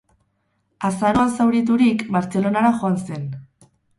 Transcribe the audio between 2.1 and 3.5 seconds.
Bartzelonara joan zen.